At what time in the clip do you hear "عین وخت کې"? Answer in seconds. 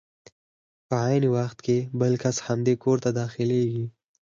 1.05-1.77